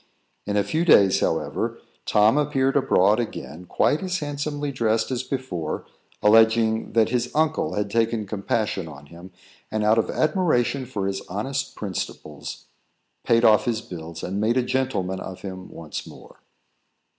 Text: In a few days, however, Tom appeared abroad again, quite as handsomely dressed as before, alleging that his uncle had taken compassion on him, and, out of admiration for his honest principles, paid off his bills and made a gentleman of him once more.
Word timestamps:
In 0.47 0.57
a 0.57 0.63
few 0.63 0.83
days, 0.83 1.19
however, 1.19 1.77
Tom 2.07 2.35
appeared 2.35 2.75
abroad 2.75 3.19
again, 3.19 3.65
quite 3.65 4.01
as 4.01 4.17
handsomely 4.17 4.71
dressed 4.71 5.11
as 5.11 5.21
before, 5.21 5.85
alleging 6.23 6.93
that 6.93 7.09
his 7.09 7.29
uncle 7.35 7.75
had 7.75 7.91
taken 7.91 8.25
compassion 8.25 8.87
on 8.87 9.05
him, 9.05 9.31
and, 9.69 9.83
out 9.83 9.99
of 9.99 10.09
admiration 10.09 10.87
for 10.87 11.05
his 11.05 11.21
honest 11.29 11.75
principles, 11.75 12.65
paid 13.23 13.45
off 13.45 13.65
his 13.65 13.81
bills 13.81 14.23
and 14.23 14.41
made 14.41 14.57
a 14.57 14.63
gentleman 14.63 15.19
of 15.19 15.41
him 15.43 15.69
once 15.69 16.07
more. 16.07 16.39